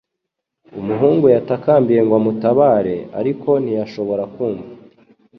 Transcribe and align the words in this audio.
Umuhungu 0.79 1.25
yatakambiye 1.35 1.99
ngo 2.05 2.13
amutabare, 2.19 2.95
ariko 3.19 3.49
ntiyashobora 3.63 4.23
kumva 4.33 4.69